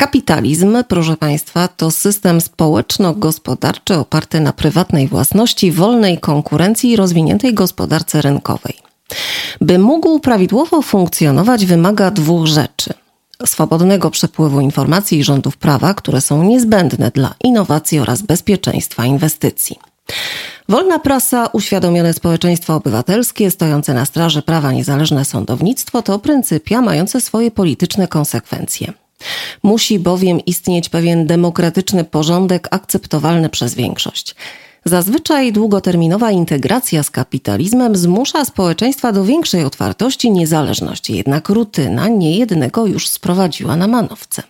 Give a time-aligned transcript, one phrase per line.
[0.00, 8.22] Kapitalizm, proszę Państwa, to system społeczno-gospodarczy oparty na prywatnej własności, wolnej konkurencji i rozwiniętej gospodarce
[8.22, 8.74] rynkowej.
[9.60, 12.94] By mógł prawidłowo funkcjonować, wymaga dwóch rzeczy:
[13.46, 19.78] swobodnego przepływu informacji i rządów prawa, które są niezbędne dla innowacji oraz bezpieczeństwa inwestycji.
[20.68, 27.50] Wolna prasa, uświadomione społeczeństwo obywatelskie, stojące na straży prawa niezależne sądownictwo to pryncypia mające swoje
[27.50, 28.92] polityczne konsekwencje.
[29.62, 34.34] Musi bowiem istnieć pewien demokratyczny porządek akceptowalny przez większość.
[34.84, 43.08] Zazwyczaj długoterminowa integracja z kapitalizmem zmusza społeczeństwa do większej otwartości, niezależności, jednak rutyna niejednego już
[43.08, 44.42] sprowadziła na manowce.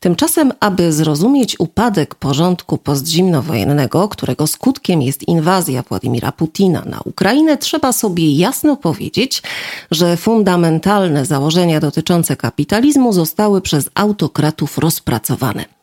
[0.00, 7.92] Tymczasem, aby zrozumieć upadek porządku postzimnowojennego, którego skutkiem jest inwazja Władimira Putina na Ukrainę, trzeba
[7.92, 9.42] sobie jasno powiedzieć,
[9.90, 15.75] że fundamentalne założenia dotyczące kapitalizmu zostały przez autokratów rozpracowane.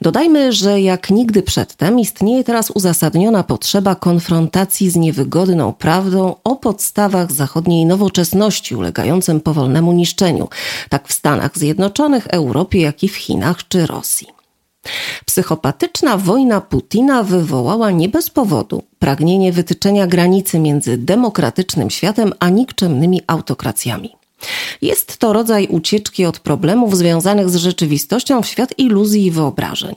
[0.00, 7.32] Dodajmy, że jak nigdy przedtem istnieje teraz uzasadniona potrzeba konfrontacji z niewygodną prawdą o podstawach
[7.32, 10.48] zachodniej nowoczesności ulegającym powolnemu niszczeniu,
[10.88, 14.26] tak w Stanach Zjednoczonych, Europie, jak i w Chinach czy Rosji.
[15.26, 23.20] Psychopatyczna wojna Putina wywołała nie bez powodu pragnienie wytyczenia granicy między demokratycznym światem a nikczemnymi
[23.26, 24.21] autokracjami.
[24.82, 29.94] Jest to rodzaj ucieczki od problemów związanych z rzeczywistością w świat iluzji i wyobrażeń.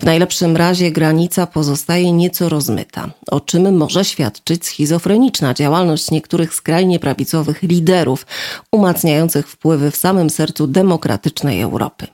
[0.00, 6.98] W najlepszym razie granica pozostaje nieco rozmyta, o czym może świadczyć schizofreniczna działalność niektórych skrajnie
[6.98, 8.26] prawicowych liderów,
[8.72, 12.06] umacniających wpływy w samym sercu demokratycznej Europy.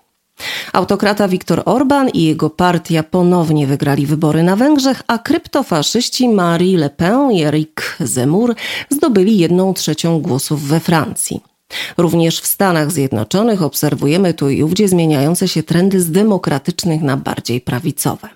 [0.72, 6.90] Autokrata Viktor Orban i jego partia ponownie wygrali wybory na Węgrzech, a kryptofaszyści Marie Le
[6.90, 8.54] Pen i Eric Zemmour
[8.90, 11.49] zdobyli jedną trzecią głosów we Francji.
[11.96, 17.60] Również w Stanach Zjednoczonych obserwujemy tu i ówdzie zmieniające się trendy z demokratycznych na bardziej
[17.60, 18.28] prawicowe.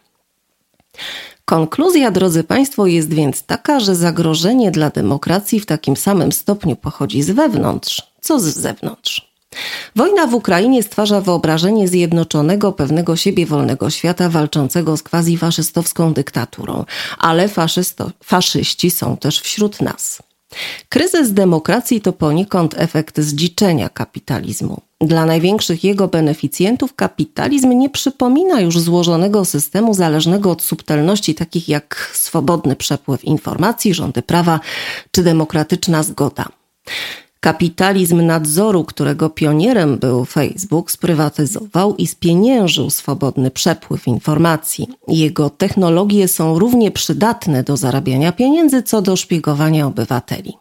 [1.45, 7.23] Konkluzja, drodzy Państwo, jest więc taka, że zagrożenie dla demokracji w takim samym stopniu pochodzi
[7.23, 9.35] z wewnątrz, co z zewnątrz.
[9.97, 16.85] Wojna w Ukrainie stwarza wyobrażenie zjednoczonego, pewnego siebie wolnego świata walczącego z quasi-faszystowską dyktaturą,
[17.19, 17.49] ale
[18.23, 20.23] faszyści są też wśród nas.
[20.89, 24.81] Kryzys demokracji to poniekąd efekt zdziczenia kapitalizmu.
[25.01, 32.11] Dla największych jego beneficjentów kapitalizm nie przypomina już złożonego systemu zależnego od subtelności takich jak
[32.13, 34.61] swobodny przepływ informacji, rządy prawa
[35.11, 36.49] czy demokratyczna zgoda.
[37.45, 44.89] Kapitalizm nadzoru, którego pionierem był Facebook, sprywatyzował i spieniężył swobodny przepływ informacji.
[45.09, 50.57] Jego technologie są równie przydatne do zarabiania pieniędzy, co do szpiegowania obywateli.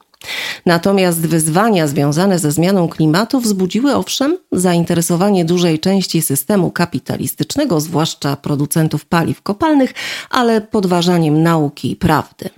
[0.65, 9.05] Natomiast wyzwania związane ze zmianą klimatu wzbudziły owszem zainteresowanie dużej części systemu kapitalistycznego, zwłaszcza producentów
[9.05, 9.93] paliw kopalnych,
[10.29, 12.49] ale podważaniem nauki i prawdy.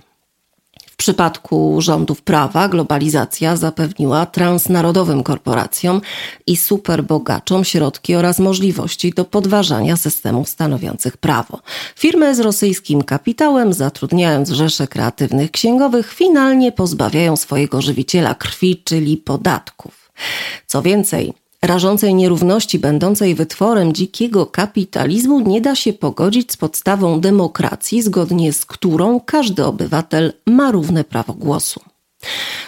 [0.96, 6.00] W przypadku rządów prawa globalizacja zapewniła transnarodowym korporacjom
[6.46, 11.60] i superbogaczom środki oraz możliwości do podważania systemów stanowiących prawo.
[11.96, 20.12] Firmy z rosyjskim kapitałem, zatrudniając rzesze kreatywnych księgowych, finalnie pozbawiają swojego żywiciela krwi, czyli podatków.
[20.66, 28.02] Co więcej, rażącej nierówności będącej wytworem dzikiego kapitalizmu nie da się pogodzić z podstawą demokracji,
[28.02, 31.80] zgodnie z którą każdy obywatel ma równe prawo głosu.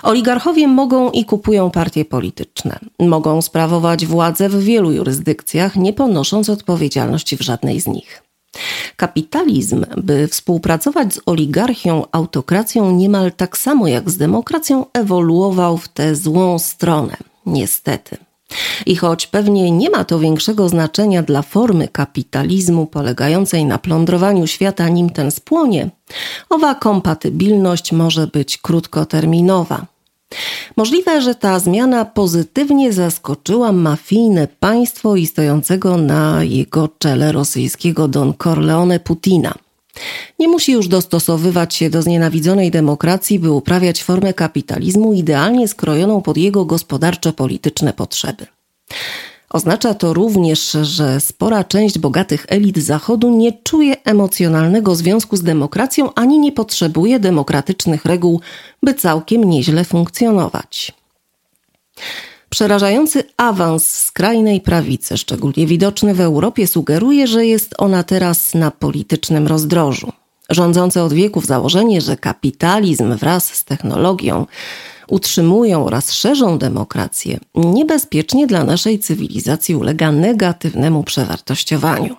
[0.03, 2.79] Oligarchowie mogą i kupują partie polityczne.
[2.99, 8.23] Mogą sprawować władzę w wielu jurysdykcjach, nie ponosząc odpowiedzialności w żadnej z nich.
[8.97, 16.15] Kapitalizm, by współpracować z oligarchią, autokracją niemal tak samo jak z demokracją, ewoluował w tę
[16.15, 17.17] złą stronę.
[17.47, 18.28] Niestety.
[18.87, 24.89] I choć pewnie nie ma to większego znaczenia dla formy kapitalizmu polegającej na plądrowaniu świata,
[24.89, 25.91] nim ten spłonie,
[26.51, 29.87] owa kompatybilność może być krótkoterminowa.
[30.77, 38.35] Możliwe, że ta zmiana pozytywnie zaskoczyła mafijne państwo i stojącego na jego czele rosyjskiego Don
[38.35, 39.55] Corleone Putina.
[40.39, 46.37] Nie musi już dostosowywać się do znienawidzonej demokracji, by uprawiać formę kapitalizmu idealnie skrojoną pod
[46.37, 48.47] jego gospodarczo-polityczne potrzeby.
[49.51, 56.15] Oznacza to również, że spora część bogatych elit Zachodu nie czuje emocjonalnego związku z demokracją
[56.15, 58.41] ani nie potrzebuje demokratycznych reguł,
[58.83, 60.93] by całkiem nieźle funkcjonować.
[62.59, 69.47] Przerażający awans skrajnej prawicy, szczególnie widoczny w Europie, sugeruje, że jest ona teraz na politycznym
[69.47, 70.13] rozdrożu.
[70.51, 74.47] Rządzące od wieków założenie, że kapitalizm wraz z technologią
[75.09, 82.17] utrzymują oraz szerzą demokrację, niebezpiecznie dla naszej cywilizacji ulega negatywnemu przewartościowaniu.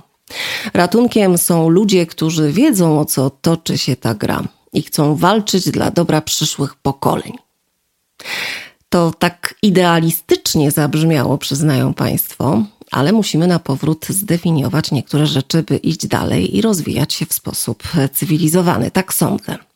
[0.73, 4.43] Ratunkiem są ludzie, którzy wiedzą o co toczy się ta gra
[4.73, 7.33] i chcą walczyć dla dobra przyszłych pokoleń.
[8.89, 16.07] To tak idealistycznie zabrzmiało, przyznają Państwo, ale musimy na powrót zdefiniować niektóre rzeczy, by iść
[16.07, 17.83] dalej i rozwijać się w sposób
[18.13, 18.91] cywilizowany.
[18.91, 19.68] Tak sądzę.